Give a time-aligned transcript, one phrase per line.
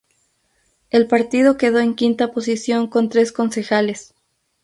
[0.89, 4.15] El partido quedó en quinta posición con tres concejales.